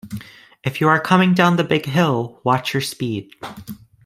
If 0.63 0.81
you 0.81 0.87
are 0.87 0.99
coming 0.99 1.35
down 1.35 1.57
the 1.57 1.63
big 1.63 1.85
hill, 1.85 2.41
watch 2.43 2.73
your 2.73 2.81
speed! 2.81 3.33